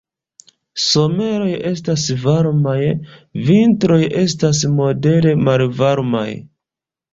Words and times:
Someroj 0.85 1.49
estas 1.71 2.05
varmaj, 2.23 2.79
vintroj 3.51 4.01
estas 4.25 4.65
modere 4.81 5.37
malvarmaj. 5.45 6.27